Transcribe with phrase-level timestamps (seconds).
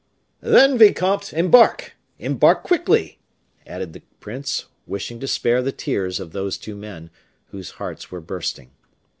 [0.41, 3.19] "Then, vicomte, embark embark quickly!"
[3.67, 7.11] added the prince, wishing to spare the tears of these two men,
[7.49, 8.71] whose hearts were bursting.